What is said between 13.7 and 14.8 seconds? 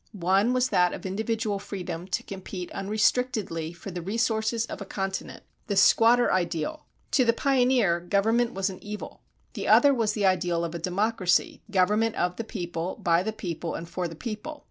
and for the people."